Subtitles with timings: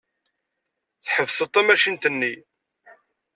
[1.03, 2.33] Tḥebseḍ tamacint-nni.